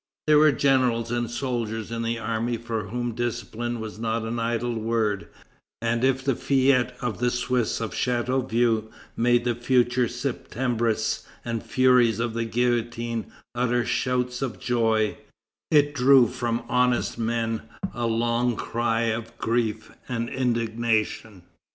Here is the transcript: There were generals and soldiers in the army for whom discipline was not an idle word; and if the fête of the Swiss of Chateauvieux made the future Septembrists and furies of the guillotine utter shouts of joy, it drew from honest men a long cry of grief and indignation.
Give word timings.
There 0.25 0.39
were 0.39 0.51
generals 0.51 1.11
and 1.11 1.29
soldiers 1.29 1.91
in 1.91 2.01
the 2.01 2.17
army 2.17 2.57
for 2.57 2.85
whom 2.87 3.13
discipline 3.13 3.79
was 3.79 3.99
not 3.99 4.23
an 4.23 4.39
idle 4.39 4.73
word; 4.73 5.27
and 5.79 6.03
if 6.03 6.23
the 6.25 6.33
fête 6.33 6.97
of 7.03 7.19
the 7.19 7.29
Swiss 7.29 7.79
of 7.79 7.93
Chateauvieux 7.93 8.89
made 9.15 9.45
the 9.45 9.53
future 9.53 10.07
Septembrists 10.07 11.27
and 11.45 11.61
furies 11.61 12.19
of 12.19 12.33
the 12.33 12.45
guillotine 12.45 13.31
utter 13.53 13.85
shouts 13.85 14.41
of 14.41 14.59
joy, 14.59 15.19
it 15.69 15.93
drew 15.93 16.27
from 16.27 16.63
honest 16.67 17.19
men 17.19 17.61
a 17.93 18.07
long 18.07 18.55
cry 18.55 19.01
of 19.03 19.37
grief 19.37 19.91
and 20.09 20.29
indignation. 20.29 21.43